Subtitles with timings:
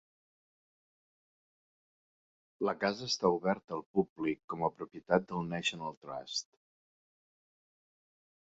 [2.67, 6.49] La casa està oberta al públic com a propietat del National Trust.